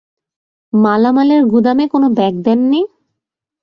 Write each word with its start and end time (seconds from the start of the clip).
মালামালের 0.73 1.41
গুদামে 1.45 1.85
কোনো 1.87 2.07
ব্যাগ 2.09 2.33
দেননি? 2.45 2.81